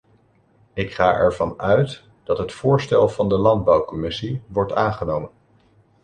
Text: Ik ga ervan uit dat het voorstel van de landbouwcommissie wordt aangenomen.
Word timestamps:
Ik 0.73 0.93
ga 0.93 1.13
ervan 1.13 1.59
uit 1.59 2.03
dat 2.23 2.37
het 2.37 2.53
voorstel 2.53 3.09
van 3.09 3.29
de 3.29 3.37
landbouwcommissie 3.37 4.41
wordt 4.47 4.73
aangenomen. 4.73 5.29